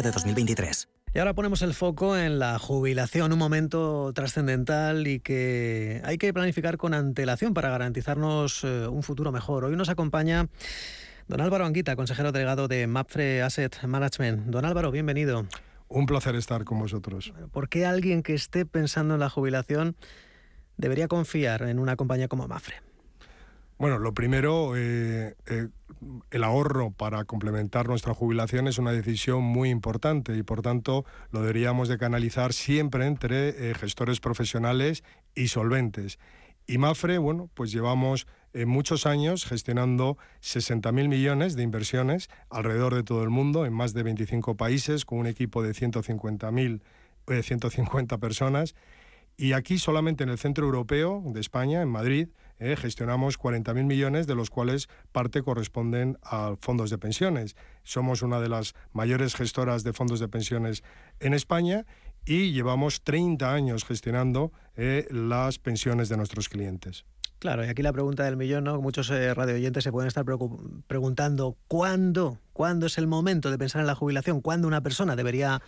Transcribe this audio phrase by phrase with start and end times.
[0.00, 0.88] de 2023.
[1.12, 6.32] Y ahora ponemos el foco en la jubilación, un momento trascendental y que hay que
[6.32, 9.66] planificar con antelación para garantizarnos eh, un futuro mejor.
[9.66, 10.48] Hoy nos acompaña
[11.28, 14.46] don Álvaro Anguita, consejero delegado de MAPFRE Asset Management.
[14.46, 15.46] Don Álvaro, bienvenido.
[15.88, 17.34] Un placer estar con vosotros.
[17.52, 19.94] ¿Por qué alguien que esté pensando en la jubilación
[20.78, 22.76] debería confiar en una compañía como MAPFRE?
[23.82, 25.68] Bueno, lo primero, eh, eh,
[26.30, 31.40] el ahorro para complementar nuestra jubilación es una decisión muy importante y por tanto lo
[31.40, 36.18] deberíamos de canalizar siempre entre eh, gestores profesionales y solventes.
[36.66, 38.26] Y Mafre, bueno, pues llevamos
[38.66, 44.02] muchos años gestionando 60.000 millones de inversiones alrededor de todo el mundo, en más de
[44.02, 46.82] 25 países, con un equipo de 150.000,
[47.42, 48.74] 150 personas.
[49.36, 52.28] Y aquí solamente en el centro europeo de España, en Madrid,
[52.62, 57.56] eh, gestionamos 40.000 millones, de los cuales parte corresponden a fondos de pensiones.
[57.82, 60.84] Somos una de las mayores gestoras de fondos de pensiones
[61.18, 61.84] en España
[62.24, 67.04] y llevamos 30 años gestionando eh, las pensiones de nuestros clientes.
[67.42, 68.80] Claro, y aquí la pregunta del millón, ¿no?
[68.80, 70.24] Muchos eh, radio oyentes se pueden estar
[70.86, 72.38] preguntando ¿cuándo?
[72.52, 74.40] ¿Cuándo es el momento de pensar en la jubilación?
[74.40, 75.62] ¿Cuándo una persona debería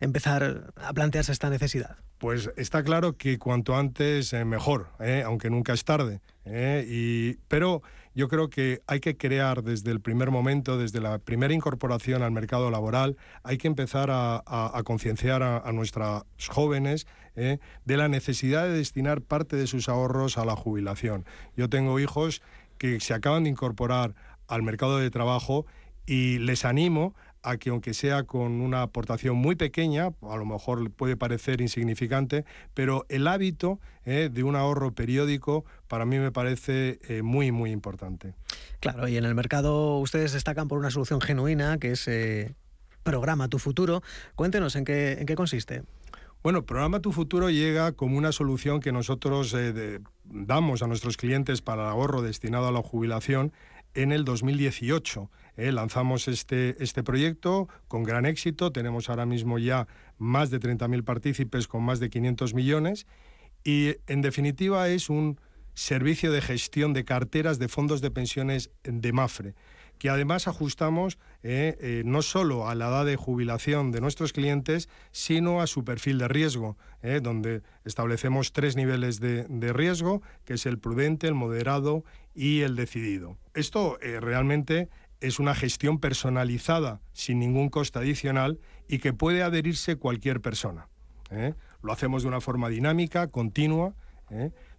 [0.00, 1.96] empezar a plantearse esta necesidad?
[2.18, 6.20] Pues está claro que cuanto antes eh, mejor, eh, aunque nunca es tarde.
[6.44, 7.82] y, pero
[8.18, 12.32] yo creo que hay que crear desde el primer momento, desde la primera incorporación al
[12.32, 17.06] mercado laboral, hay que empezar a, concienciar a, nuestros jóvenes
[17.36, 17.58] ¿eh?
[17.84, 21.26] de la necesidad de destinar parte de sus ahorros a la jubilación.
[21.56, 22.42] Yo tengo hijos
[22.76, 24.16] que se acaban de incorporar
[24.48, 25.66] al mercado de trabajo
[26.08, 30.90] y les animo a que aunque sea con una aportación muy pequeña, a lo mejor
[30.90, 34.30] puede parecer insignificante, pero el hábito ¿eh?
[34.32, 38.34] de un ahorro periódico para mí me parece eh, muy, muy importante.
[38.80, 42.08] Claro, y en el mercado ustedes destacan por una solución genuina que es
[43.02, 44.02] Programa Tu Futuro.
[44.34, 45.82] Cuéntenos en qué, en qué consiste.
[46.42, 51.62] Bueno, Programa Tu Futuro llega como una solución que nosotros eh, damos a nuestros clientes
[51.62, 53.52] para el ahorro destinado a la jubilación
[53.94, 55.30] en el 2018.
[55.56, 59.88] Eh, lanzamos este, este proyecto con gran éxito, tenemos ahora mismo ya
[60.18, 63.06] más de 30.000 partícipes con más de 500 millones
[63.64, 65.40] y en definitiva es un
[65.74, 69.54] servicio de gestión de carteras de fondos de pensiones de Mafre
[69.98, 74.88] que además ajustamos eh, eh, no solo a la edad de jubilación de nuestros clientes,
[75.10, 80.66] sino a su perfil de riesgo, eh, donde establecemos tres niveles de, riesgo, que es
[80.66, 82.04] el prudente, el moderado
[82.34, 83.36] y el decidido.
[83.54, 84.88] Esto realmente
[85.20, 90.88] es una gestión personalizada, sin ningún coste adicional, y que puede adherirse cualquier persona.
[91.82, 93.94] Lo hacemos de una forma dinámica, continua,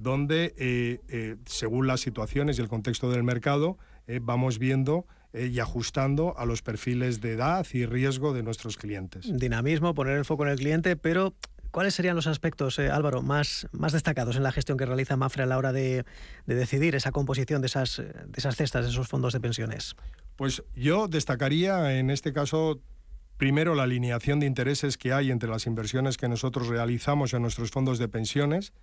[0.00, 3.78] donde, según las situaciones y el contexto del mercado,
[4.10, 8.76] eh, vamos viendo eh, y ajustando a los perfiles de edad y riesgo de nuestros
[8.76, 9.30] clientes.
[9.32, 11.32] Dinamismo, poner el foco en el cliente, pero
[11.70, 15.44] ¿cuáles serían los aspectos, eh, Álvaro, más, más destacados en la gestión que realiza Mafre
[15.44, 16.04] a la hora de,
[16.44, 19.94] decidir esa composición de esas, de esas cestas, de esos fondos de pensiones?
[20.34, 22.80] Pues yo destacaría en este caso
[23.36, 27.70] Primero, la alineación de intereses que hay entre las inversiones que nosotros realizamos en nuestros
[27.70, 28.74] fondos de pensiones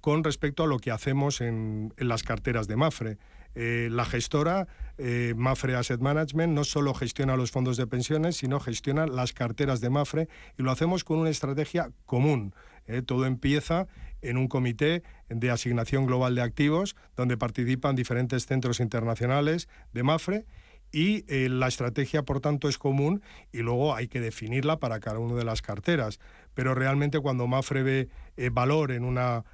[0.00, 3.18] con respecto a lo que hacemos en, las carteras de Mafre.
[3.54, 8.60] Eh, la gestora eh, Mafre Asset Management no solo gestiona los fondos de pensiones, sino
[8.60, 12.54] gestiona las carteras de Mafre y lo hacemos con una estrategia común.
[12.86, 13.88] Eh, todo empieza
[14.22, 20.46] en un comité de asignación global de activos donde participan diferentes centros internacionales de Mafre
[20.92, 23.22] y la estrategia, por tanto, es común
[23.52, 26.18] y luego hay que definirla para cada una de las carteras.
[26.52, 28.08] Pero realmente cuando Mafre ve
[28.50, 29.44] valor en una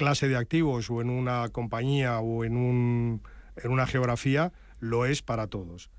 [0.00, 3.20] clase de activos o en una compañía o en, un,
[3.54, 5.90] en una geografía, lo es para todos.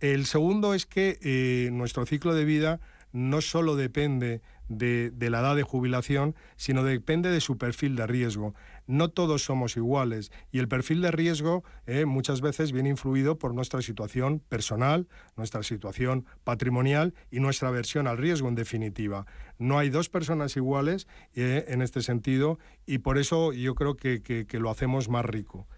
[0.00, 2.80] El segundo es que eh, nuestro ciclo de vida
[3.14, 8.54] no solo depende de, la edad de jubilación, sino depende de su perfil de riesgo.
[8.88, 13.54] No todos somos iguales y el perfil de riesgo eh, muchas veces viene influido por
[13.54, 19.26] nuestra situación personal, nuestra situación patrimonial y nuestra aversión al riesgo en definitiva.
[19.58, 24.46] No hay dos personas iguales eh, en este sentido y por eso yo creo que
[24.58, 25.68] lo hacemos más rico.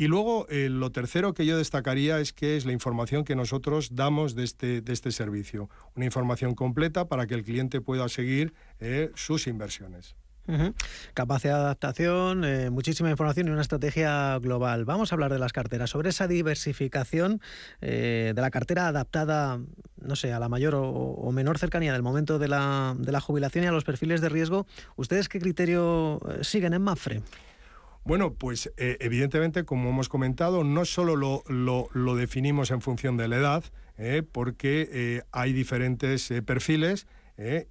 [0.00, 3.96] Y luego eh, lo tercero que yo destacaría es que es la información que nosotros
[3.96, 5.68] damos de este, de este servicio.
[5.94, 10.16] Una información completa para que el cliente pueda seguir eh, sus inversiones.
[11.12, 14.86] Capacidad de adaptación, eh, muchísima información y una estrategia global.
[14.86, 17.42] Vamos a hablar de las carteras, sobre esa diversificación
[17.82, 19.60] de la cartera adaptada,
[20.00, 23.64] no sé, a la mayor o, menor cercanía del momento de la, de la, jubilación
[23.64, 24.66] y a los perfiles de riesgo.
[24.96, 27.22] ¿Ustedes qué criterio siguen en Mafre?
[28.04, 33.28] Bueno, pues eh, evidentemente, como hemos comentado, no solo lo, lo, definimos en función de
[33.28, 33.64] la edad,
[33.98, 37.06] eh, porque eh, hay diferentes perfiles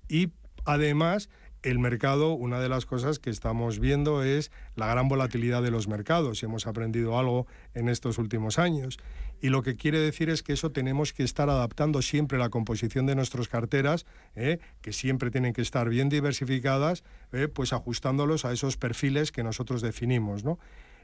[0.08, 0.30] y
[0.66, 1.30] además
[1.62, 5.88] el mercado, una de las cosas que estamos viendo es la gran volatilidad de los
[5.88, 8.98] mercados y hemos aprendido algo en estos últimos años.
[9.42, 13.06] Y lo que quiere decir es que eso tenemos que estar adaptando siempre la composición
[13.06, 14.60] de nuestras carteras, ¿eh?
[14.82, 17.48] que siempre tienen que estar bien diversificadas, ¿eh?
[17.48, 20.44] pues ajustándolos a esos perfiles que nosotros definimos.
[20.44, 20.60] ¿no?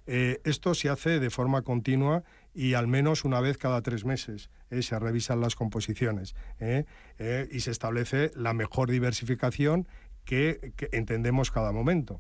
[0.06, 2.24] Eh, esto se hace de forma continua
[2.54, 4.50] y al menos una vez cada tres meses
[4.82, 9.88] se revisan las composiciones y se establece la mejor diversificación
[10.26, 12.20] que, entendemos cada momento.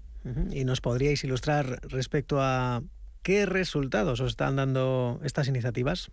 [0.51, 2.81] ¿Y nos podríais ilustrar respecto a
[3.21, 6.09] qué resultados os están dando estas iniciativas?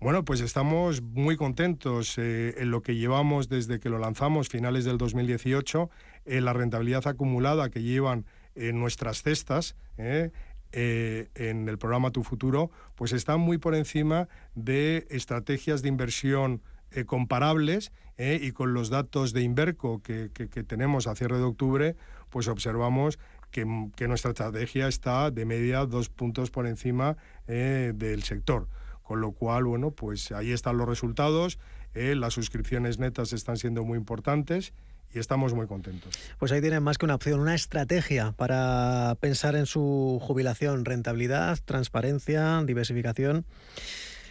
[0.00, 4.86] Bueno, pues estamos muy contentos eh, en lo que llevamos desde que lo lanzamos, finales
[4.86, 5.90] del 2018,
[6.24, 9.76] en la rentabilidad acumulada que llevan en nuestras cestas.
[9.98, 10.30] Eh,
[10.72, 16.62] eh, en el programa Tu Futuro, pues están muy por encima de estrategias de inversión
[16.92, 20.28] eh, comparables eh, y con los datos de Inverco que,
[20.66, 21.96] tenemos a cierre de octubre,
[22.30, 23.18] pues observamos
[23.50, 27.16] que, nuestra estrategia está de media dos puntos por encima
[27.46, 28.68] eh, del sector.
[29.02, 31.58] Con lo cual, bueno, pues ahí están los resultados,
[31.94, 34.72] las suscripciones netas están siendo muy importantes
[35.12, 36.16] y estamos muy contentos.
[36.38, 41.58] Pues ahí tienen más que una opción, una estrategia para pensar en su jubilación, rentabilidad,
[41.64, 43.44] transparencia, diversificación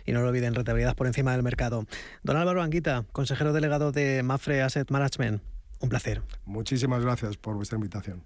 [0.09, 1.85] y no lo olviden, rentabilidad por encima del mercado.
[2.23, 5.43] Don Álvaro Anguita, consejero delegado de Mafre Asset Management,
[5.81, 6.23] un placer.
[6.45, 8.23] Muchísimas gracias por vuestra invitación.